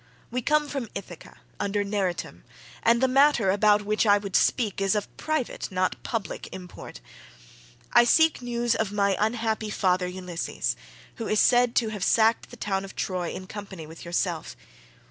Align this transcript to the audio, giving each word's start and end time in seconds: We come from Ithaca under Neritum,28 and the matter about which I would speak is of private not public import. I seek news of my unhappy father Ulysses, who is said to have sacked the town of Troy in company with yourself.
We 0.31 0.41
come 0.41 0.67
from 0.67 0.89
Ithaca 0.95 1.41
under 1.59 1.83
Neritum,28 1.83 2.41
and 2.81 2.99
the 3.03 3.07
matter 3.07 3.51
about 3.51 3.85
which 3.85 4.07
I 4.07 4.17
would 4.17 4.35
speak 4.35 4.81
is 4.81 4.95
of 4.95 5.15
private 5.15 5.71
not 5.71 6.01
public 6.01 6.49
import. 6.51 7.01
I 7.93 8.03
seek 8.03 8.41
news 8.41 8.73
of 8.73 8.91
my 8.91 9.15
unhappy 9.19 9.69
father 9.69 10.07
Ulysses, 10.07 10.75
who 11.17 11.27
is 11.27 11.39
said 11.39 11.75
to 11.75 11.89
have 11.89 12.03
sacked 12.03 12.49
the 12.49 12.57
town 12.57 12.83
of 12.83 12.95
Troy 12.95 13.29
in 13.29 13.45
company 13.45 13.85
with 13.85 14.03
yourself. 14.03 14.55